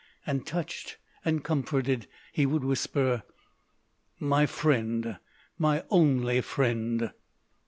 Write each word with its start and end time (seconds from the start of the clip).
And 0.25 0.47
touched 0.47 0.97
and 1.23 1.43
comforted 1.43 2.07
he 2.33 2.47
would 2.47 2.63
whisper: 2.63 3.21
"My 4.19 4.47
friend, 4.47 5.19
my 5.59 5.83
only 5.91 6.41
friend!" 6.41 7.11